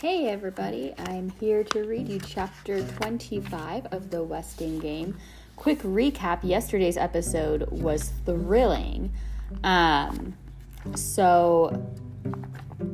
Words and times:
Hey 0.00 0.28
everybody, 0.28 0.94
I'm 0.96 1.28
here 1.28 1.62
to 1.62 1.84
read 1.84 2.08
you 2.08 2.18
chapter 2.20 2.82
25 2.82 3.88
of 3.90 4.08
the 4.08 4.22
Westing 4.22 4.78
game. 4.78 5.18
Quick 5.56 5.80
recap 5.80 6.38
yesterday's 6.42 6.96
episode 6.96 7.70
was 7.70 8.10
thrilling. 8.24 9.12
Um, 9.62 10.38
so, 10.94 11.86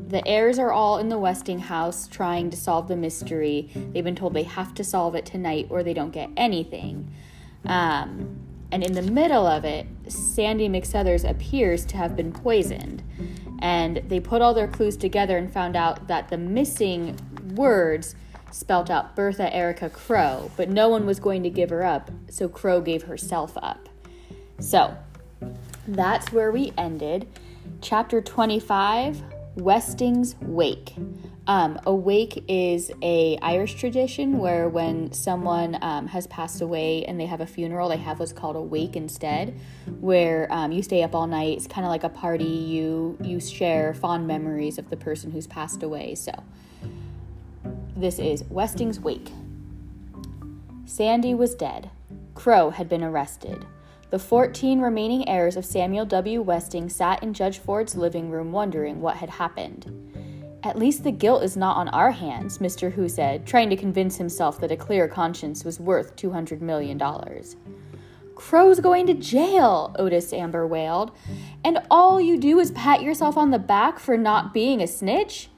the 0.09 0.27
heirs 0.27 0.59
are 0.59 0.73
all 0.73 0.99
in 0.99 1.09
the 1.09 1.17
Westing 1.17 1.61
house 1.61 2.09
trying 2.09 2.51
to 2.51 2.57
solve 2.57 2.89
the 2.89 2.97
mystery. 2.97 3.71
They've 3.93 4.03
been 4.03 4.17
told 4.17 4.35
they 4.35 4.43
have 4.43 4.75
to 4.75 4.83
solve 4.83 5.15
it 5.15 5.25
tonight 5.25 5.69
or 5.71 5.85
they 5.85 5.95
don't 5.95 6.11
get 6.11 6.31
anything. 6.37 7.09
Um, 7.67 8.37
and 8.73 8.83
in 8.83 8.95
the 8.95 9.03
middle 9.03 9.47
of 9.47 9.65
it, 9.65 9.87
Sandy 10.09 10.69
McSuthers 10.69 11.29
appears 11.29 11.85
to 11.87 11.99
have 11.99 12.17
been 12.17 12.33
poisoned 12.33 13.05
and 13.61 14.03
they 14.09 14.21
put 14.21 14.43
all 14.43 14.55
their 14.55 14.69
clues 14.69 14.97
together 14.97 15.37
and 15.37 15.53
found 15.53 15.77
out 15.77 16.09
that 16.09 16.29
the 16.29 16.39
missing 16.39 17.19
words 17.55 18.15
spelt 18.51 18.91
out 18.91 19.15
Bertha 19.15 19.55
Erica 19.55 19.91
Crow, 19.91 20.51
but 20.57 20.69
no 20.69 20.89
one 20.89 21.07
was 21.07 21.21
going 21.21 21.43
to 21.43 21.51
give 21.51 21.71
her 21.71 21.85
up, 21.85 22.11
so 22.31 22.49
Crow 22.49 22.81
gave 22.81 23.03
herself 23.05 23.57
up. 23.63 23.89
So 24.59 24.97
that's 25.87 26.33
where 26.33 26.51
we 26.51 26.73
ended. 26.79 27.29
Chapter 27.81 28.21
25 28.21 29.23
Westing's 29.57 30.37
Wake. 30.41 30.95
Um, 31.49 31.79
a 31.87 31.95
wake 31.95 32.45
is 32.49 32.91
a 33.03 33.39
Irish 33.41 33.75
tradition 33.75 34.39
where 34.39 34.69
when 34.69 35.13
someone 35.13 35.79
um, 35.81 36.09
has 36.09 36.27
passed 36.27 36.61
away 36.61 37.05
and 37.05 37.21
they 37.21 37.27
have 37.27 37.41
a 37.41 37.47
funeral, 37.47 37.89
they 37.89 37.99
have 37.99 38.19
what's 38.19 38.33
called 38.33 38.57
a 38.57 38.61
wake 38.61 38.97
instead, 38.97 39.57
where 40.01 40.49
um, 40.53 40.73
you 40.73 40.83
stay 40.83 41.05
up 41.05 41.15
all 41.15 41.29
night. 41.29 41.57
It's 41.57 41.69
kind 41.69 41.85
of 41.85 41.91
like 41.91 42.03
a 42.03 42.09
party. 42.09 42.45
You 42.45 43.17
you 43.23 43.39
share 43.39 43.95
fond 43.95 44.27
memories 44.27 44.77
of 44.77 44.91
the 44.91 44.97
person 44.97 45.31
who's 45.31 45.47
passed 45.47 45.85
away. 45.85 46.17
So 46.17 46.33
this 47.97 48.19
is 48.19 48.43
Westing's 48.51 48.99
wake. 48.99 49.31
Sandy 50.85 51.33
was 51.33 51.55
dead. 51.55 51.91
Crow 52.35 52.71
had 52.71 52.89
been 52.89 53.05
arrested. 53.05 53.65
The 54.11 54.19
14 54.19 54.81
remaining 54.81 55.29
heirs 55.29 55.57
of 55.57 55.65
Samuel 55.65 56.07
W. 56.07 56.43
Westing 56.43 56.89
sat 56.89 57.23
in 57.23 57.35
Judge 57.35 57.59
Ford's 57.59 57.97
living 57.97 58.31
room 58.31 58.53
wondering 58.53 59.01
what 59.01 59.17
had 59.17 59.31
happened. 59.31 59.96
At 60.67 60.77
least 60.77 61.05
the 61.05 61.13
guilt 61.13 61.45
is 61.45 61.57
not 61.57 61.77
on 61.77 61.89
our 61.91 62.11
hands, 62.11 62.59
Mr. 62.59 62.91
Hoo 62.91 63.09
said, 63.09 63.47
trying 63.47 63.71
to 63.71 63.77
convince 63.77 64.17
himself 64.17 64.59
that 64.61 64.73
a 64.73 64.77
clear 64.77 65.07
conscience 65.07 65.65
was 65.65 65.79
worth 65.79 66.17
$200 66.17 66.61
million. 66.61 67.01
Crow's 68.35 68.81
going 68.81 69.07
to 69.07 69.15
jail, 69.15 69.95
Otis 69.97 70.33
Amber 70.33 70.67
wailed. 70.67 71.13
And 71.63 71.79
all 71.89 72.21
you 72.21 72.37
do 72.37 72.59
is 72.59 72.73
pat 72.73 73.01
yourself 73.01 73.37
on 73.37 73.53
the 73.53 73.61
back 73.61 74.01
for 74.01 74.19
not 74.19 74.53
being 74.53 74.83
a 74.83 74.89
snitch? 74.89 75.51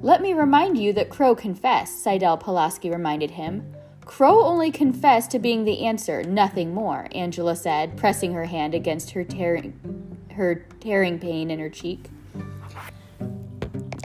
Let 0.00 0.22
me 0.22 0.32
remind 0.32 0.78
you 0.78 0.92
that 0.92 1.10
Crow 1.10 1.34
confessed, 1.34 2.04
Sydelle 2.04 2.38
Pulaski 2.38 2.90
reminded 2.90 3.32
him. 3.32 3.74
Crow 4.04 4.44
only 4.44 4.70
confessed 4.70 5.32
to 5.32 5.40
being 5.40 5.64
the 5.64 5.84
answer, 5.84 6.22
nothing 6.22 6.72
more, 6.72 7.08
Angela 7.10 7.56
said, 7.56 7.96
pressing 7.96 8.32
her 8.34 8.44
hand 8.44 8.74
against 8.74 9.10
her 9.10 9.24
tearing, 9.24 10.16
her 10.36 10.66
tearing 10.78 11.18
pain 11.18 11.50
in 11.50 11.58
her 11.58 11.68
cheek. 11.68 12.10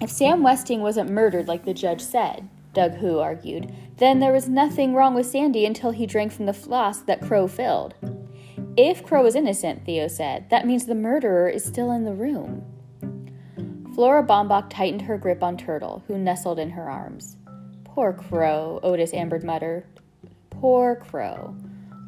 If 0.03 0.11
Sam 0.11 0.43
Westing 0.43 0.81
wasn't 0.81 1.11
murdered 1.11 1.47
like 1.47 1.63
the 1.63 1.73
judge 1.73 2.01
said, 2.01 2.49
Doug 2.73 2.95
Hoo 2.95 3.19
argued, 3.19 3.73
then 3.95 4.19
there 4.19 4.33
was 4.33 4.49
nothing 4.49 4.93
wrong 4.93 5.15
with 5.15 5.27
Sandy 5.27 5.65
until 5.65 5.91
he 5.91 6.05
drank 6.05 6.33
from 6.33 6.45
the 6.45 6.51
flask 6.51 7.05
that 7.05 7.21
Crow 7.21 7.47
filled. 7.47 7.93
If 8.75 9.05
Crow 9.05 9.25
is 9.25 9.33
innocent, 9.33 9.85
Theo 9.85 10.09
said, 10.09 10.49
that 10.49 10.67
means 10.67 10.85
the 10.85 10.93
murderer 10.93 11.47
is 11.47 11.63
still 11.63 11.89
in 11.89 12.03
the 12.03 12.11
room. 12.11 12.65
Flora 13.95 14.23
Baumbach 14.23 14.69
tightened 14.69 15.03
her 15.03 15.17
grip 15.17 15.41
on 15.41 15.55
Turtle, 15.55 16.03
who 16.07 16.17
nestled 16.17 16.59
in 16.59 16.71
her 16.71 16.89
arms. 16.89 17.37
Poor 17.85 18.11
Crow, 18.11 18.81
Otis 18.83 19.13
Amber 19.13 19.39
muttered. 19.39 19.85
Poor 20.49 20.97
Crow. 20.97 21.55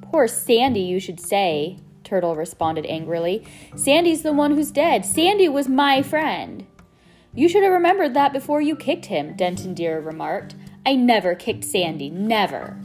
Poor 0.02 0.28
Sandy, 0.28 0.82
you 0.82 1.00
should 1.00 1.22
say, 1.22 1.80
Turtle 2.04 2.36
responded 2.36 2.86
angrily. 2.88 3.48
Sandy's 3.78 4.22
the 4.22 4.34
one 4.34 4.54
who's 4.54 4.72
dead. 4.72 5.06
Sandy 5.06 5.48
was 5.48 5.70
my 5.70 6.02
friend. 6.02 6.68
You 7.36 7.50
should 7.50 7.64
have 7.64 7.74
remembered 7.74 8.14
that 8.14 8.32
before 8.32 8.62
you 8.62 8.78
kicked 8.78 9.08
him, 9.08 9.36
Denton 9.36 9.74
Deere 9.74 10.00
remarked. 10.00 10.56
I 10.86 10.96
never 10.96 11.36
kicked 11.36 11.66
Sandy, 11.66 12.10
never. 12.10 12.78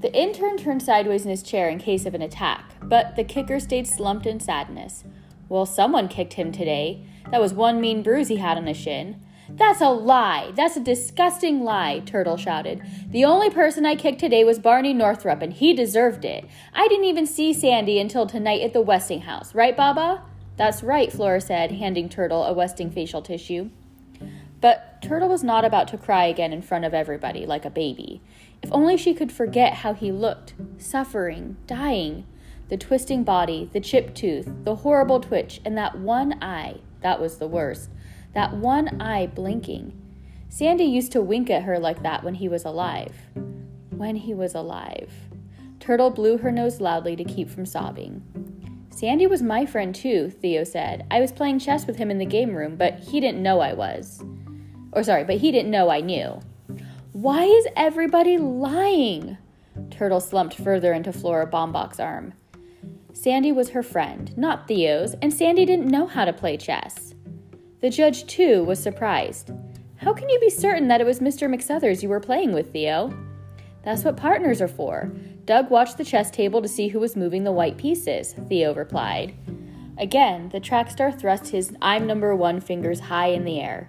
The 0.00 0.14
intern 0.16 0.56
turned 0.56 0.82
sideways 0.82 1.24
in 1.24 1.30
his 1.30 1.42
chair 1.42 1.68
in 1.68 1.78
case 1.78 2.06
of 2.06 2.14
an 2.14 2.22
attack, 2.22 2.72
but 2.80 3.16
the 3.16 3.24
kicker 3.24 3.58
stayed 3.58 3.88
slumped 3.88 4.26
in 4.26 4.38
sadness. 4.38 5.02
Well, 5.48 5.66
someone 5.66 6.06
kicked 6.06 6.34
him 6.34 6.52
today. 6.52 7.04
That 7.32 7.40
was 7.40 7.52
one 7.52 7.80
mean 7.80 8.04
bruise 8.04 8.28
he 8.28 8.36
had 8.36 8.56
on 8.56 8.68
his 8.68 8.76
shin. 8.76 9.20
That's 9.48 9.80
a 9.80 9.88
lie! 9.88 10.52
That's 10.54 10.76
a 10.76 10.80
disgusting 10.80 11.64
lie, 11.64 12.02
Turtle 12.06 12.36
shouted. 12.36 12.80
The 13.08 13.24
only 13.24 13.50
person 13.50 13.84
I 13.84 13.96
kicked 13.96 14.20
today 14.20 14.44
was 14.44 14.60
Barney 14.60 14.94
Northrup, 14.94 15.42
and 15.42 15.52
he 15.52 15.74
deserved 15.74 16.24
it. 16.24 16.46
I 16.72 16.86
didn't 16.86 17.06
even 17.06 17.26
see 17.26 17.52
Sandy 17.52 17.98
until 17.98 18.26
tonight 18.26 18.62
at 18.62 18.72
the 18.72 18.80
Westinghouse, 18.80 19.52
right, 19.52 19.76
Baba? 19.76 20.22
That's 20.60 20.82
right, 20.82 21.10
Flora 21.10 21.40
said, 21.40 21.72
handing 21.72 22.10
Turtle 22.10 22.44
a 22.44 22.52
Westing 22.52 22.90
facial 22.90 23.22
tissue. 23.22 23.70
But 24.60 25.00
Turtle 25.00 25.30
was 25.30 25.42
not 25.42 25.64
about 25.64 25.88
to 25.88 25.96
cry 25.96 26.26
again 26.26 26.52
in 26.52 26.60
front 26.60 26.84
of 26.84 26.92
everybody 26.92 27.46
like 27.46 27.64
a 27.64 27.70
baby. 27.70 28.20
If 28.60 28.70
only 28.70 28.98
she 28.98 29.14
could 29.14 29.32
forget 29.32 29.76
how 29.76 29.94
he 29.94 30.12
looked, 30.12 30.52
suffering, 30.76 31.56
dying. 31.66 32.26
The 32.68 32.76
twisting 32.76 33.24
body, 33.24 33.70
the 33.72 33.80
chipped 33.80 34.14
tooth, 34.14 34.52
the 34.64 34.74
horrible 34.74 35.18
twitch, 35.18 35.62
and 35.64 35.78
that 35.78 35.98
one 35.98 36.34
eye. 36.42 36.80
That 37.00 37.22
was 37.22 37.38
the 37.38 37.48
worst. 37.48 37.88
That 38.34 38.52
one 38.52 39.00
eye 39.00 39.28
blinking. 39.28 39.98
Sandy 40.50 40.84
used 40.84 41.12
to 41.12 41.22
wink 41.22 41.48
at 41.48 41.62
her 41.62 41.78
like 41.78 42.02
that 42.02 42.22
when 42.22 42.34
he 42.34 42.50
was 42.50 42.66
alive. 42.66 43.16
When 43.88 44.16
he 44.16 44.34
was 44.34 44.54
alive. 44.54 45.10
Turtle 45.78 46.10
blew 46.10 46.36
her 46.36 46.52
nose 46.52 46.82
loudly 46.82 47.16
to 47.16 47.24
keep 47.24 47.48
from 47.48 47.64
sobbing. 47.64 48.39
Sandy 49.00 49.26
was 49.26 49.40
my 49.40 49.64
friend 49.64 49.94
too, 49.94 50.28
Theo 50.28 50.62
said. 50.62 51.06
I 51.10 51.20
was 51.20 51.32
playing 51.32 51.60
chess 51.60 51.86
with 51.86 51.96
him 51.96 52.10
in 52.10 52.18
the 52.18 52.26
game 52.26 52.54
room, 52.54 52.76
but 52.76 52.98
he 52.98 53.18
didn't 53.18 53.42
know 53.42 53.60
I 53.60 53.72
was. 53.72 54.22
Or 54.92 55.02
sorry, 55.02 55.24
but 55.24 55.38
he 55.38 55.50
didn't 55.50 55.70
know 55.70 55.88
I 55.88 56.02
knew. 56.02 56.38
Why 57.12 57.44
is 57.44 57.66
everybody 57.76 58.36
lying? 58.36 59.38
Turtle 59.90 60.20
slumped 60.20 60.54
further 60.54 60.92
into 60.92 61.14
Flora 61.14 61.46
Baumbach's 61.46 61.98
arm. 61.98 62.34
Sandy 63.14 63.52
was 63.52 63.70
her 63.70 63.82
friend, 63.82 64.36
not 64.36 64.68
Theo's, 64.68 65.14
and 65.22 65.32
Sandy 65.32 65.64
didn't 65.64 65.90
know 65.90 66.06
how 66.06 66.26
to 66.26 66.32
play 66.34 66.58
chess. 66.58 67.14
The 67.80 67.88
judge, 67.88 68.26
too, 68.26 68.64
was 68.64 68.82
surprised. 68.82 69.50
How 69.96 70.12
can 70.12 70.28
you 70.28 70.38
be 70.40 70.50
certain 70.50 70.88
that 70.88 71.00
it 71.00 71.06
was 71.06 71.20
Mr. 71.20 71.48
McSuthers 71.48 72.02
you 72.02 72.10
were 72.10 72.20
playing 72.20 72.52
with, 72.52 72.70
Theo? 72.70 73.14
That's 73.82 74.04
what 74.04 74.16
partners 74.16 74.60
are 74.60 74.68
for. 74.68 75.10
Doug 75.44 75.70
watched 75.70 75.98
the 75.98 76.04
chess 76.04 76.30
table 76.30 76.60
to 76.62 76.68
see 76.68 76.88
who 76.88 77.00
was 77.00 77.16
moving 77.16 77.44
the 77.44 77.52
white 77.52 77.76
pieces, 77.76 78.34
Theo 78.48 78.74
replied. 78.74 79.34
Again, 79.98 80.48
the 80.50 80.60
track 80.60 80.90
star 80.90 81.12
thrust 81.12 81.48
his 81.48 81.74
I'm 81.82 82.06
number 82.06 82.34
one 82.34 82.60
fingers 82.60 83.00
high 83.00 83.28
in 83.28 83.44
the 83.44 83.60
air. 83.60 83.88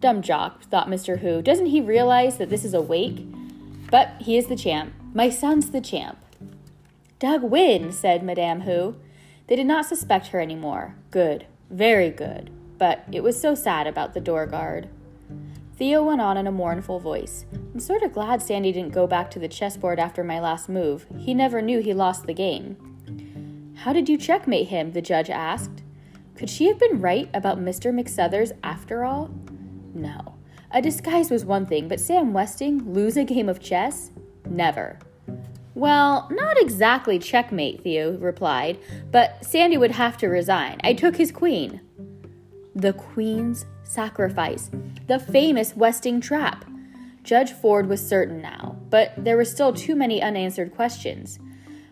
Dumb 0.00 0.22
jock, 0.22 0.62
thought 0.64 0.88
Mr. 0.88 1.18
Hoo. 1.18 1.42
Doesn't 1.42 1.66
he 1.66 1.80
realize 1.80 2.38
that 2.38 2.50
this 2.50 2.64
is 2.64 2.74
a 2.74 2.80
wake? 2.80 3.26
But 3.90 4.12
he 4.20 4.36
is 4.36 4.46
the 4.46 4.56
champ. 4.56 4.94
My 5.12 5.28
son's 5.28 5.70
the 5.70 5.80
champ. 5.80 6.18
Doug 7.18 7.42
win, 7.42 7.92
said 7.92 8.22
Madame 8.22 8.62
Hoo. 8.62 8.96
They 9.46 9.56
did 9.56 9.66
not 9.66 9.86
suspect 9.86 10.28
her 10.28 10.40
any 10.40 10.54
more. 10.54 10.94
Good. 11.10 11.46
Very 11.68 12.10
good. 12.10 12.50
But 12.78 13.04
it 13.12 13.22
was 13.22 13.38
so 13.38 13.54
sad 13.54 13.86
about 13.86 14.14
the 14.14 14.20
door 14.20 14.46
guard. 14.46 14.88
Theo 15.76 16.04
went 16.04 16.20
on 16.20 16.36
in 16.36 16.46
a 16.46 16.52
mournful 16.52 17.00
voice. 17.00 17.44
I'm 17.72 17.80
sort 17.80 18.02
of 18.02 18.12
glad 18.12 18.42
Sandy 18.42 18.72
didn't 18.72 18.92
go 18.92 19.06
back 19.06 19.30
to 19.30 19.38
the 19.38 19.46
chessboard 19.46 20.00
after 20.00 20.24
my 20.24 20.40
last 20.40 20.68
move. 20.68 21.06
He 21.16 21.34
never 21.34 21.62
knew 21.62 21.80
he 21.80 21.94
lost 21.94 22.26
the 22.26 22.34
game. 22.34 23.74
How 23.76 23.92
did 23.92 24.08
you 24.08 24.18
checkmate 24.18 24.68
him? 24.68 24.92
the 24.92 25.00
judge 25.00 25.30
asked. 25.30 25.84
Could 26.34 26.50
she 26.50 26.66
have 26.66 26.80
been 26.80 27.00
right 27.00 27.30
about 27.32 27.60
Mr. 27.60 27.94
McSuthers 27.94 28.52
after 28.64 29.04
all? 29.04 29.30
No. 29.94 30.34
A 30.72 30.82
disguise 30.82 31.30
was 31.30 31.44
one 31.44 31.64
thing, 31.64 31.86
but 31.86 32.00
Sam 32.00 32.32
Westing 32.32 32.92
lose 32.92 33.16
a 33.16 33.24
game 33.24 33.48
of 33.48 33.60
chess? 33.60 34.10
Never. 34.48 34.98
Well, 35.74 36.28
not 36.30 36.60
exactly 36.60 37.18
checkmate, 37.18 37.82
Theo 37.82 38.16
replied, 38.18 38.78
but 39.12 39.44
Sandy 39.44 39.76
would 39.76 39.92
have 39.92 40.16
to 40.18 40.28
resign. 40.28 40.80
I 40.82 40.94
took 40.94 41.16
his 41.16 41.30
queen. 41.30 41.80
The 42.74 42.92
queen's 42.92 43.64
sacrifice, 43.84 44.70
the 45.06 45.18
famous 45.18 45.76
Westing 45.76 46.20
trap. 46.20 46.64
Judge 47.22 47.52
Ford 47.52 47.88
was 47.88 48.06
certain 48.06 48.40
now, 48.40 48.76
but 48.88 49.12
there 49.16 49.36
were 49.36 49.44
still 49.44 49.72
too 49.72 49.94
many 49.94 50.22
unanswered 50.22 50.74
questions. 50.74 51.38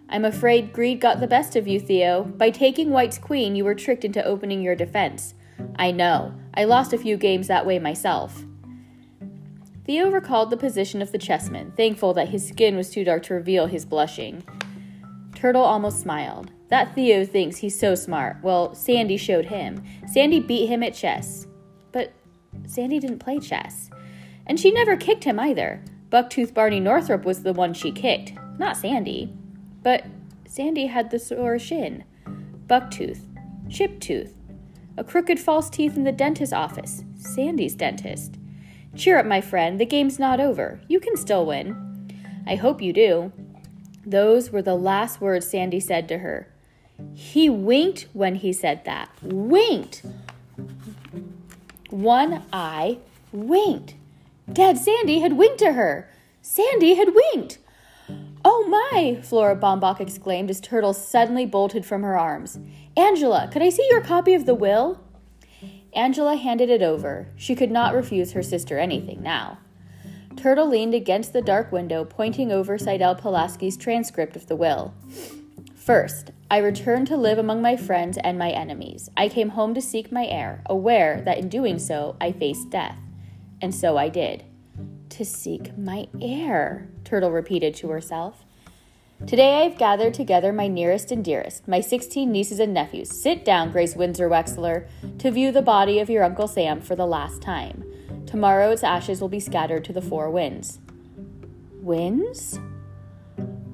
I'm 0.09 0.25
afraid 0.25 0.73
greed 0.73 1.01
got 1.01 1.21
the 1.21 1.27
best 1.27 1.55
of 1.55 1.69
you, 1.69 1.79
Theo. 1.79 2.25
By 2.25 2.51
taking 2.51 2.91
White's 2.91 3.19
queen, 3.19 3.55
you 3.55 3.65
were 3.65 3.75
tricked 3.75 4.05
into 4.05 4.25
opening 4.25 4.63
your 4.63 4.75
defense. 4.75 5.35
I 5.77 5.91
know. 5.91 6.35
I 6.55 6.65
lost 6.65 6.93
a 6.93 6.99
few 6.99 7.17
games 7.17 7.47
that 7.49 7.67
way 7.67 7.79
myself. 7.79 8.45
Theo 9.85 10.11
recalled 10.11 10.51
the 10.51 10.57
position 10.57 11.01
of 11.03 11.13
the 11.13 11.19
chessman, 11.19 11.73
thankful 11.77 12.15
that 12.15 12.29
his 12.29 12.47
skin 12.47 12.77
was 12.77 12.91
too 12.91 13.05
dark 13.05 13.23
to 13.25 13.35
reveal 13.35 13.67
his 13.67 13.85
blushing. 13.85 14.43
Turtle 15.35 15.63
almost 15.63 16.01
smiled. 16.01 16.51
That 16.69 16.95
Theo 16.95 17.25
thinks 17.25 17.59
he's 17.59 17.79
so 17.79 17.95
smart. 17.95 18.39
Well, 18.43 18.75
Sandy 18.75 19.17
showed 19.17 19.47
him. 19.47 19.83
Sandy 20.07 20.41
beat 20.41 20.67
him 20.67 20.83
at 20.83 20.95
chess. 20.95 21.47
But 21.93 22.13
Sandy 22.67 22.99
didn't 22.99 23.21
play 23.21 23.39
chess. 23.39 23.89
And 24.49 24.59
she 24.59 24.71
never 24.71 24.97
kicked 24.97 25.25
him 25.25 25.39
either. 25.39 25.83
Bucktooth 26.11 26.55
Barney 26.55 26.81
Northrup 26.81 27.25
was 27.25 27.43
the 27.43 27.53
one 27.53 27.75
she 27.75 27.93
kicked, 27.93 28.33
not 28.59 28.77
Sandy. 28.77 29.33
But 29.83 30.07
Sandy 30.47 30.87
had 30.87 31.11
the 31.11 31.19
sore 31.19 31.59
shin, 31.59 32.05
bucktooth, 32.67 33.21
chipped 33.69 34.03
tooth, 34.03 34.35
a 34.97 35.05
crooked 35.05 35.39
false 35.39 35.69
teeth 35.69 35.97
in 35.97 36.05
the 36.05 36.13
dentist's 36.13 36.53
office, 36.53 37.05
Sandy's 37.17 37.75
dentist. 37.75 38.37
Cheer 38.97 39.19
up, 39.19 39.27
my 39.27 39.41
friend, 39.41 39.79
the 39.79 39.85
game's 39.85 40.19
not 40.19 40.41
over. 40.41 40.81
You 40.89 40.99
can 40.99 41.17
still 41.17 41.45
win. 41.47 42.11
I 42.47 42.57
hope 42.57 42.81
you 42.81 42.93
do. 42.93 43.33
Those 44.05 44.51
were 44.51 44.63
the 44.63 44.75
last 44.75 45.21
words 45.21 45.49
Sandy 45.49 45.81
said 45.81 46.09
to 46.09 46.19
her. 46.19 46.49
He 47.13 47.49
winked 47.49 48.09
when 48.13 48.37
he 48.37 48.53
said 48.53 48.85
that. 48.87 49.11
Winked! 49.23 50.03
One 51.91 52.43
eye 52.53 52.99
winked. 53.33 53.95
Dead 54.53 54.79
Sandy 54.79 55.21
had 55.21 55.35
winked 55.35 55.59
to 55.59 55.73
her. 55.73 56.09
Sandy 56.41 56.95
had 56.95 57.15
winked. 57.15 57.59
Oh 58.45 58.91
my! 58.93 59.21
Flora 59.23 59.55
Baumbach 59.55 60.01
exclaimed 60.01 60.49
as 60.49 60.61
Turtle 60.61 60.95
suddenly 60.95 61.45
bolted 61.45 61.85
from 61.85 62.03
her 62.03 62.19
arms. 62.19 62.59
Angela, 62.97 63.49
could 63.53 63.63
I 63.63 63.69
see 63.69 63.87
your 63.91 64.01
copy 64.01 64.33
of 64.35 64.47
the 64.47 64.55
will? 64.55 65.01
Angela 65.93 66.37
handed 66.37 66.71
it 66.71 66.83
over. 66.83 67.29
She 67.37 67.55
could 67.55 67.71
not 67.71 67.95
refuse 67.95 68.33
her 68.33 68.43
sister 68.43 68.79
anything 68.79 69.23
now. 69.23 69.59
Turtle 70.37 70.69
leaned 70.69 70.95
against 70.95 71.33
the 71.33 71.43
dark 71.43 71.73
window, 71.73 72.05
pointing 72.05 72.53
over 72.53 72.79
Sydelle 72.79 73.21
Pulaski's 73.21 73.77
transcript 73.77 74.37
of 74.37 74.47
the 74.47 74.57
will. 74.57 74.95
First, 75.75 76.31
I 76.51 76.59
returned 76.59 77.09
to 77.09 77.17
live 77.17 77.39
among 77.39 77.61
my 77.61 77.77
friends 77.77 78.19
and 78.23 78.39
my 78.39 78.51
enemies. 78.51 79.11
I 79.17 79.29
came 79.29 79.51
home 79.51 79.75
to 79.75 79.83
seek 79.83 80.13
my 80.13 80.27
heir, 80.27 80.63
aware 80.67 81.21
that 81.23 81.39
in 81.39 81.49
doing 81.49 81.79
so 81.79 82.17
I 82.21 82.33
faced 82.33 82.71
death. 82.71 82.99
And 83.61 83.75
so 83.75 83.97
I 83.97 84.09
did. 84.09 84.45
To 85.11 85.25
seek 85.25 85.77
my 85.77 86.09
heir, 86.21 86.89
Turtle 87.05 87.33
repeated 87.33 87.75
to 87.77 87.89
herself. 87.89 88.45
Today 89.27 89.57
I 89.57 89.63
have 89.65 89.79
gathered 89.79 90.15
together 90.15 90.53
my 90.53 90.69
nearest 90.69 91.11
and 91.11 91.25
dearest, 91.25 91.67
my 91.67 91.81
sixteen 91.81 92.31
nieces 92.31 92.61
and 92.61 92.73
nephews. 92.73 93.11
Sit 93.21 93.45
down, 93.45 93.73
Grace 93.73 93.97
Windsor 93.97 94.29
Wexler, 94.29 94.87
to 95.19 95.33
view 95.33 95.51
the 95.51 95.61
body 95.61 95.99
of 95.99 96.09
your 96.09 96.23
Uncle 96.23 96.47
Sam 96.47 96.81
for 96.81 96.95
the 96.95 97.07
last 97.07 97.43
time. 97.43 97.83
Tomorrow 98.27 98.71
its 98.71 98.85
ashes 98.85 99.21
will 99.21 99.29
be 99.29 99.41
scattered 99.41 99.85
to 99.87 99.93
the 99.93 100.03
four 100.03 100.31
winds. 100.31 100.79
Winds? 101.81 102.61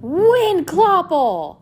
Windkloppel! 0.00 1.58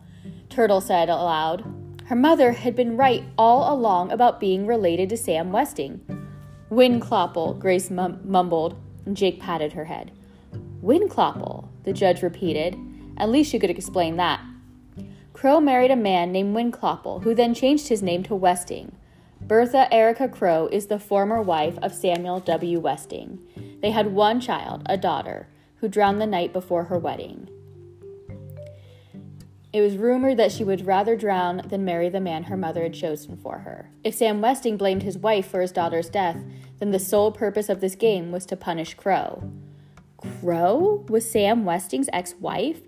Turtle 0.49 0.79
said 0.79 1.09
aloud. 1.09 1.65
Her 2.05 2.15
mother 2.15 2.53
had 2.53 2.75
been 2.75 2.95
right 2.95 3.23
all 3.37 3.73
along 3.73 4.11
about 4.11 4.39
being 4.39 4.65
related 4.65 5.09
to 5.09 5.17
Sam 5.17 5.51
Westing. 5.51 5.99
Windkloppel, 6.73 7.59
Grace 7.59 7.91
mum- 7.91 8.19
mumbled, 8.23 8.75
and 9.05 9.15
Jake 9.15 9.39
patted 9.39 9.73
her 9.73 9.85
head. 9.85 10.11
Windkloppel, 10.83 11.67
the 11.83 11.93
judge 11.93 12.23
repeated. 12.23 12.75
At 13.17 13.29
least 13.29 13.51
she 13.51 13.59
could 13.59 13.69
explain 13.69 14.17
that. 14.17 14.41
Crow 15.33 15.59
married 15.59 15.91
a 15.91 15.95
man 15.95 16.31
named 16.31 16.55
Windkloppel, 16.55 17.23
who 17.23 17.35
then 17.35 17.53
changed 17.53 17.89
his 17.89 18.01
name 18.01 18.23
to 18.23 18.35
Westing. 18.35 18.91
Bertha 19.39 19.93
Erica 19.93 20.27
Crow 20.27 20.67
is 20.71 20.87
the 20.87 20.99
former 20.99 21.41
wife 21.41 21.77
of 21.81 21.93
Samuel 21.93 22.39
W. 22.39 22.79
Westing. 22.79 23.39
They 23.81 23.91
had 23.91 24.13
one 24.13 24.39
child, 24.39 24.83
a 24.87 24.97
daughter, 24.97 25.47
who 25.77 25.87
drowned 25.87 26.21
the 26.21 26.27
night 26.27 26.53
before 26.53 26.85
her 26.85 26.97
wedding. 26.97 27.49
It 29.73 29.81
was 29.81 29.97
rumored 29.97 30.37
that 30.37 30.51
she 30.51 30.63
would 30.63 30.85
rather 30.85 31.15
drown 31.15 31.63
than 31.67 31.83
marry 31.83 32.07
the 32.07 32.21
man 32.21 32.43
her 32.43 32.55
mother 32.55 32.83
had 32.83 32.93
chosen 32.93 33.35
for 33.35 33.59
her. 33.59 33.89
If 34.03 34.13
Sam 34.13 34.39
Westing 34.39 34.77
blamed 34.77 35.01
his 35.01 35.17
wife 35.17 35.47
for 35.47 35.61
his 35.61 35.71
daughter's 35.71 36.09
death, 36.09 36.37
then 36.77 36.91
the 36.91 36.99
sole 36.99 37.31
purpose 37.31 37.69
of 37.69 37.81
this 37.81 37.95
game 37.95 38.31
was 38.31 38.45
to 38.45 38.55
punish 38.55 38.93
Crow. 38.93 39.51
Crow 40.17 41.03
was 41.09 41.29
Sam 41.29 41.65
Westing's 41.65 42.07
ex 42.13 42.35
wife? 42.39 42.81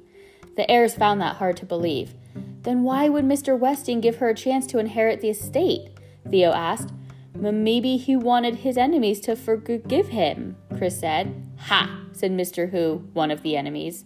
The 0.56 0.70
heirs 0.70 0.94
found 0.94 1.20
that 1.22 1.38
hard 1.38 1.58
to 1.58 1.66
believe. 1.66 2.14
Then 2.62 2.84
why 2.84 3.10
would 3.10 3.26
Mr. 3.26 3.58
Westing 3.58 4.00
give 4.00 4.18
her 4.18 4.30
a 4.30 4.36
chance 4.36 4.68
to 4.68 4.78
inherit 4.78 5.22
the 5.22 5.30
estate? 5.30 5.90
Theo 6.30 6.52
asked. 6.52 6.92
Maybe 7.34 7.98
he 7.98 8.16
wanted 8.16 8.58
his 8.58 8.78
enemies 8.78 9.20
to 9.22 9.36
forgive 9.36 10.10
him, 10.10 10.56
Chris 10.78 11.00
said. 11.00 11.44
Ha, 11.62 12.06
said 12.14 12.32
Mr. 12.32 12.70
Hoo, 12.70 13.10
one 13.14 13.32
of 13.32 13.42
the 13.42 13.58
enemies. 13.58 14.06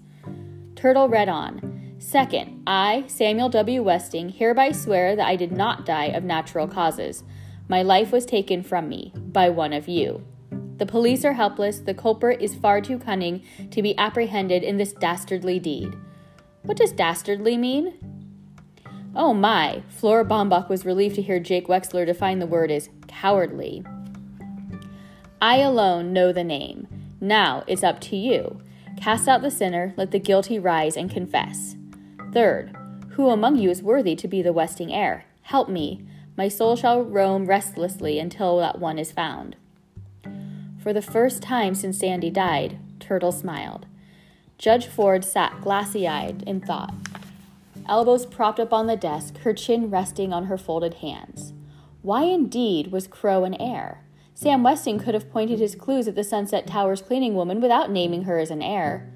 Turtle 0.75 1.09
read 1.09 1.29
on. 1.29 1.68
Second, 1.99 2.63
I, 2.65 3.03
Samuel 3.07 3.49
W. 3.49 3.83
Westing, 3.83 4.29
hereby 4.29 4.71
swear 4.71 5.17
that 5.17 5.27
I 5.27 5.35
did 5.35 5.51
not 5.51 5.85
die 5.85 6.05
of 6.05 6.23
natural 6.23 6.65
causes. 6.65 7.25
My 7.67 7.81
life 7.81 8.13
was 8.13 8.25
taken 8.25 8.63
from 8.63 8.87
me 8.87 9.11
by 9.15 9.49
one 9.49 9.73
of 9.73 9.89
you. 9.89 10.25
The 10.77 10.85
police 10.85 11.25
are 11.25 11.33
helpless. 11.33 11.79
The 11.79 11.93
culprit 11.93 12.41
is 12.41 12.55
far 12.55 12.79
too 12.79 12.99
cunning 12.99 13.43
to 13.71 13.81
be 13.81 13.97
apprehended 13.97 14.63
in 14.63 14.77
this 14.77 14.93
dastardly 14.93 15.59
deed. 15.59 15.93
What 16.63 16.77
does 16.77 16.93
dastardly 16.93 17.57
mean? 17.57 17.93
Oh 19.13 19.33
my, 19.33 19.83
Flora 19.89 20.23
Baumbach 20.23 20.69
was 20.69 20.85
relieved 20.85 21.15
to 21.15 21.21
hear 21.21 21.39
Jake 21.39 21.67
Wexler 21.67 22.05
define 22.05 22.39
the 22.39 22.47
word 22.47 22.71
as 22.71 22.89
cowardly. 23.09 23.83
I 25.41 25.57
alone 25.57 26.13
know 26.13 26.31
the 26.31 26.45
name. 26.45 26.87
Now 27.19 27.65
it's 27.67 27.83
up 27.83 27.99
to 28.01 28.15
you. 28.15 28.61
Cast 28.95 29.27
out 29.27 29.41
the 29.41 29.51
sinner, 29.51 29.93
let 29.97 30.11
the 30.11 30.19
guilty 30.19 30.59
rise 30.59 30.95
and 30.95 31.11
confess. 31.11 31.75
Third, 32.33 32.75
who 33.11 33.29
among 33.29 33.57
you 33.57 33.69
is 33.69 33.83
worthy 33.83 34.15
to 34.15 34.27
be 34.27 34.41
the 34.41 34.53
Westing 34.53 34.93
heir? 34.93 35.25
Help 35.43 35.69
me. 35.69 36.05
My 36.37 36.47
soul 36.47 36.75
shall 36.75 37.01
roam 37.01 37.45
restlessly 37.45 38.19
until 38.19 38.57
that 38.59 38.79
one 38.79 38.97
is 38.97 39.11
found. 39.11 39.55
For 40.81 40.93
the 40.93 41.01
first 41.01 41.41
time 41.41 41.75
since 41.75 41.99
Sandy 41.99 42.29
died, 42.29 42.79
Turtle 42.99 43.31
smiled. 43.31 43.87
Judge 44.57 44.87
Ford 44.87 45.25
sat 45.25 45.61
glassy 45.61 46.07
eyed 46.07 46.43
in 46.43 46.61
thought 46.61 46.93
elbows 47.89 48.25
propped 48.25 48.59
up 48.59 48.71
on 48.71 48.87
the 48.87 48.95
desk, 48.95 49.39
her 49.39 49.53
chin 49.53 49.89
resting 49.89 50.31
on 50.31 50.45
her 50.45 50.57
folded 50.57 50.95
hands. 50.95 51.51
Why 52.01 52.23
indeed 52.23 52.91
was 52.91 53.07
Crow 53.07 53.43
an 53.43 53.55
heir? 53.55 54.01
Sam 54.35 54.63
Westing 54.63 54.99
could 54.99 55.15
have 55.15 55.31
pointed 55.31 55.59
his 55.59 55.75
clues 55.75 56.07
at 56.07 56.15
the 56.15 56.23
Sunset 56.23 56.65
Towers 56.65 57.01
cleaning 57.01 57.35
woman 57.35 57.59
without 57.59 57.91
naming 57.91 58.23
her 58.23 58.39
as 58.39 58.51
an 58.51 58.61
heir. 58.61 59.11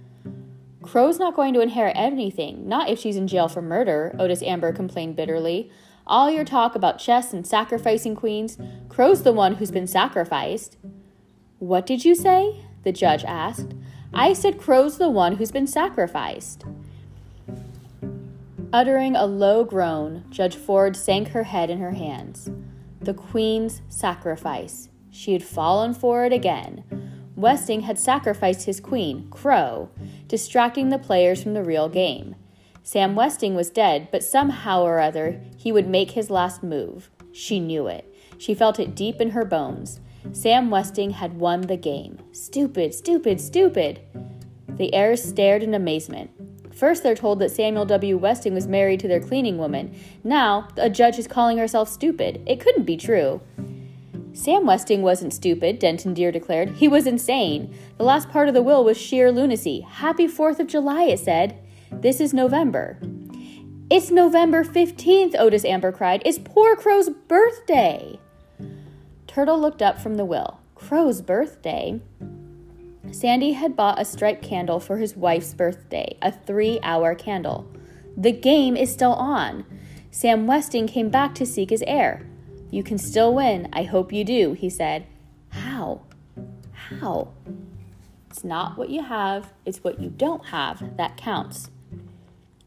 Crow's 0.84 1.18
not 1.18 1.36
going 1.36 1.54
to 1.54 1.62
inherit 1.62 1.96
anything, 1.96 2.68
not 2.68 2.90
if 2.90 3.00
she's 3.00 3.16
in 3.16 3.28
jail 3.28 3.48
for 3.48 3.62
murder, 3.62 4.16
Otis 4.20 4.44
Amber 4.44 4.72
complained 4.74 5.16
bitterly. 5.16 5.72
All 6.06 6.30
your 6.30 6.44
talk 6.44 6.76
about 6.76 7.00
chess 7.00 7.34
and 7.34 7.48
sacrificing 7.48 8.16
queens, 8.16 8.58
Crow's 8.90 9.24
the 9.24 9.32
one 9.32 9.56
who's 9.56 9.72
been 9.72 9.88
sacrificed. 9.88 10.78
What 11.60 11.86
did 11.86 12.06
you 12.06 12.14
say? 12.14 12.66
the 12.84 12.92
judge 12.92 13.24
asked. 13.24 13.74
I 14.14 14.34
said 14.34 14.60
Crow's 14.60 14.98
the 14.98 15.10
one 15.10 15.38
who's 15.38 15.52
been 15.52 15.68
sacrificed. 15.68 16.66
Uttering 18.74 19.16
a 19.16 19.26
low 19.26 19.64
groan, 19.64 20.26
Judge 20.30 20.56
Ford 20.56 20.98
sank 20.98 21.30
her 21.30 21.44
head 21.44 21.70
in 21.70 21.80
her 21.80 21.92
hands. 21.92 22.50
The 23.00 23.14
Queen's 23.14 23.82
sacrifice. 23.88 24.90
She 25.12 25.34
had 25.34 25.44
fallen 25.44 25.94
for 25.94 26.26
it 26.26 26.34
again. 26.34 26.84
Westing 27.36 27.82
had 27.82 27.98
sacrificed 27.98 28.66
his 28.66 28.80
queen, 28.80 29.28
Crow, 29.30 29.90
distracting 30.34 30.90
the 30.90 30.98
players 30.98 31.44
from 31.44 31.54
the 31.54 31.64
real 31.64 31.88
game. 31.88 32.34
Sam 32.82 33.14
Westing 33.14 33.54
was 33.54 33.70
dead, 33.70 34.08
but 34.12 34.24
somehow 34.24 34.82
or 34.82 35.00
other 35.00 35.40
he 35.56 35.72
would 35.72 35.88
make 35.88 36.10
his 36.10 36.32
last 36.32 36.64
move. 36.64 37.12
She 37.32 37.60
knew 37.60 37.86
it. 37.86 38.12
She 38.40 38.56
felt 38.56 38.80
it 38.80 38.96
deep 38.96 39.22
in 39.22 39.30
her 39.30 39.46
bones. 39.46 40.00
Sam 40.32 40.72
Westing 40.72 41.12
had 41.12 41.38
won 41.38 41.62
the 41.62 41.78
game. 41.78 42.18
Stupid, 42.32 42.96
stupid, 42.96 43.40
stupid. 43.40 44.00
The 44.68 44.92
heirs 44.92 45.24
stared 45.24 45.62
in 45.62 45.76
amazement. 45.76 46.32
First, 46.74 47.04
they're 47.04 47.14
told 47.14 47.38
that 47.38 47.52
Samuel 47.52 47.86
W. 47.86 48.18
Westing 48.18 48.56
was 48.56 48.66
married 48.66 49.02
to 49.02 49.08
their 49.08 49.20
cleaning 49.20 49.60
woman. 49.60 49.96
Now, 50.24 50.68
a 50.78 50.90
judge 50.90 51.20
is 51.20 51.28
calling 51.28 51.60
herself 51.60 51.90
stupid. 51.90 52.42
It 52.48 52.60
couldn't 52.60 52.86
be 52.86 52.98
true. 52.98 53.40
Sam 54.34 54.66
Westing 54.66 55.04
wasn't 55.04 55.32
stupid, 55.32 55.78
Denton 55.78 56.16
Deere 56.16 56.32
declared. 56.32 56.72
He 56.72 56.88
was 56.88 57.06
insane. 57.06 57.74
The 57.98 58.04
last 58.04 58.30
part 58.30 58.48
of 58.48 58.56
the 58.56 58.64
will 58.64 58.84
was 58.84 58.98
sheer 58.98 59.32
lunacy. 59.32 59.82
Happy 59.82 60.28
4th 60.28 60.60
of 60.60 60.68
July, 60.68 61.04
it 61.04 61.20
said. 61.20 61.60
This 61.92 62.20
is 62.20 62.34
November. 62.34 62.98
It's 63.92 64.10
November 64.10 64.64
15th, 64.64 65.36
Otis 65.38 65.64
Amber 65.64 65.92
cried. 65.92 66.24
It's 66.26 66.40
poor 66.40 66.76
Crow's 66.76 67.10
birthday. 67.10 68.20
Turtle 69.28 69.62
looked 69.62 69.84
up 69.84 70.00
from 70.00 70.16
the 70.16 70.26
will. 70.26 70.60
Crow's 70.74 71.22
birthday? 71.22 72.02
Sandy 73.12 73.52
had 73.52 73.76
bought 73.76 74.02
a 74.02 74.06
striped 74.06 74.44
candle 74.44 74.80
for 74.80 74.98
his 74.98 75.16
wife's 75.16 75.54
birthday, 75.54 76.18
a 76.24 76.32
three 76.32 76.80
hour 76.82 77.14
candle. 77.14 77.72
The 78.18 78.32
game 78.32 78.76
is 78.76 78.92
still 78.92 79.14
on. 79.14 79.64
Sam 80.10 80.48
Westing 80.48 80.88
came 80.88 81.10
back 81.10 81.36
to 81.36 81.46
seek 81.46 81.70
his 81.70 81.84
heir. 81.86 82.28
You 82.74 82.82
can 82.82 82.98
still 82.98 83.36
win. 83.36 83.70
I 83.72 83.84
hope 83.84 84.12
you 84.12 84.24
do, 84.24 84.54
he 84.54 84.68
said. 84.68 85.06
How? 85.50 86.02
How? 86.72 87.28
It's 88.32 88.44
not 88.44 88.80
what 88.80 88.90
you 88.90 89.04
have, 89.04 89.54
it's 89.64 89.84
what 89.84 90.00
you 90.00 90.10
don't 90.10 90.48
have 90.48 90.98
that 90.98 91.16
counts. 91.16 91.70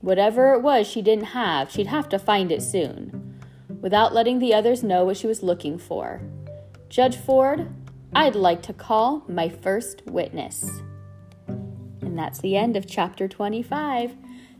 Whatever 0.00 0.52
it 0.52 0.62
was 0.62 0.86
she 0.86 1.02
didn't 1.02 1.34
have, 1.34 1.72
she'd 1.72 1.88
have 1.88 2.08
to 2.10 2.20
find 2.20 2.52
it 2.52 2.62
soon, 2.62 3.40
without 3.80 4.14
letting 4.14 4.38
the 4.38 4.54
others 4.54 4.84
know 4.84 5.04
what 5.04 5.16
she 5.16 5.26
was 5.26 5.42
looking 5.42 5.76
for. 5.76 6.22
Judge 6.88 7.16
Ford, 7.16 7.68
I'd 8.14 8.36
like 8.36 8.62
to 8.62 8.72
call 8.72 9.24
my 9.26 9.48
first 9.48 10.02
witness. 10.06 10.70
And 11.48 12.16
that's 12.16 12.38
the 12.38 12.56
end 12.56 12.76
of 12.76 12.86
chapter 12.86 13.26
25. 13.26 14.14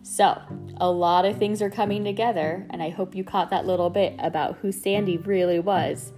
So, 0.09 0.41
a 0.77 0.89
lot 0.89 1.25
of 1.25 1.37
things 1.37 1.61
are 1.61 1.69
coming 1.69 2.05
together, 2.05 2.65
and 2.71 2.81
I 2.81 2.91
hope 2.91 3.17
you 3.17 3.25
caught 3.25 3.51
that 3.51 3.67
little 3.67 3.91
bit 3.91 4.15
about 4.21 4.57
who 4.59 4.71
Sandy 4.71 5.17
really 5.17 5.59
was 5.59 6.13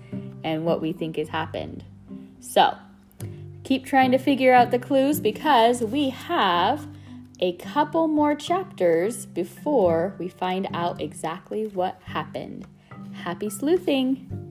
and 0.44 0.66
what 0.66 0.82
we 0.82 0.92
think 0.92 1.16
has 1.16 1.28
happened. 1.30 1.84
So, 2.38 2.76
keep 3.64 3.86
trying 3.86 4.12
to 4.12 4.18
figure 4.18 4.52
out 4.52 4.72
the 4.72 4.78
clues 4.78 5.20
because 5.20 5.80
we 5.80 6.10
have 6.10 6.86
a 7.40 7.54
couple 7.54 8.08
more 8.08 8.34
chapters 8.34 9.24
before 9.24 10.14
we 10.18 10.28
find 10.28 10.68
out 10.74 11.00
exactly 11.00 11.66
what 11.66 11.98
happened. 12.04 12.66
Happy 13.14 13.48
sleuthing! 13.48 14.47